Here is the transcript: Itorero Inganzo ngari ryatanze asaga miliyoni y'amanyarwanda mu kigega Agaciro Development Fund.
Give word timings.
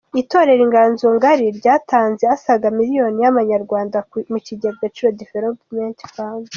Itorero 0.21 0.61
Inganzo 0.67 1.05
ngari 1.15 1.45
ryatanze 1.57 2.23
asaga 2.35 2.67
miliyoni 2.79 3.17
y'amanyarwanda 3.23 3.97
mu 4.31 4.39
kigega 4.45 4.73
Agaciro 4.77 5.09
Development 5.23 5.97
Fund. 6.11 6.43